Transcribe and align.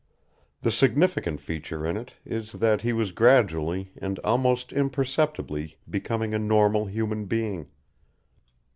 The 0.63 0.71
significant 0.71 1.41
feature 1.41 1.85
in 1.85 1.95
it 1.95 2.13
is 2.25 2.53
that 2.53 2.81
he 2.81 2.91
was 2.91 3.11
gradually 3.11 3.91
and 3.97 4.17
almost 4.23 4.73
imperceptibly 4.73 5.77
becoming 5.87 6.33
a 6.33 6.39
normal 6.39 6.87
human 6.87 7.25
being. 7.25 7.67